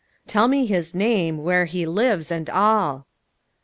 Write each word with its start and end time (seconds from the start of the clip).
"Tell 0.25 0.47
me 0.47 0.65
his 0.65 0.95
name, 0.95 1.37
where 1.37 1.65
he 1.65 1.85
lives, 1.85 2.31
and 2.31 2.49
all." 2.49 3.05